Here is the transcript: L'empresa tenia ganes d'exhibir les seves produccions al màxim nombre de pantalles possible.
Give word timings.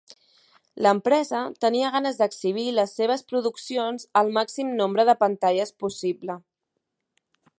L'empresa 0.85 1.41
tenia 1.65 1.91
ganes 1.95 2.17
d'exhibir 2.21 2.63
les 2.79 2.95
seves 3.01 3.23
produccions 3.33 4.09
al 4.23 4.33
màxim 4.39 4.73
nombre 4.81 5.07
de 5.13 5.17
pantalles 5.23 5.75
possible. 5.85 6.41